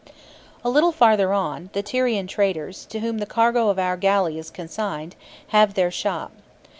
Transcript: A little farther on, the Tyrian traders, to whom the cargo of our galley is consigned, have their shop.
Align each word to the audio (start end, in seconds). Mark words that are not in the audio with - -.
A 0.63 0.69
little 0.71 0.91
farther 0.91 1.31
on, 1.31 1.69
the 1.73 1.83
Tyrian 1.83 2.25
traders, 2.25 2.87
to 2.87 3.01
whom 3.01 3.19
the 3.19 3.27
cargo 3.27 3.69
of 3.69 3.77
our 3.77 3.97
galley 3.97 4.39
is 4.39 4.49
consigned, 4.49 5.15
have 5.49 5.75
their 5.75 5.91
shop. 5.91 6.31